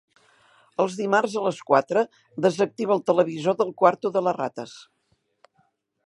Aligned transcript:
Els 0.83 0.95
dimarts 0.99 1.33
a 1.41 1.41
les 1.47 1.59
quatre 1.67 2.03
desactiva 2.45 2.95
el 2.95 3.03
televisor 3.11 3.59
del 3.59 3.73
quarto 3.83 4.11
de 4.15 4.23
les 4.29 4.37
rates. 4.39 4.73